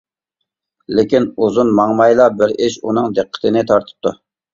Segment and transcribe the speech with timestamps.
[0.99, 4.15] لېكىن ئۇزۇن ماڭمايلا بىر ئىش ئۇنىڭ دىققىتىنى تارتىپتۇ.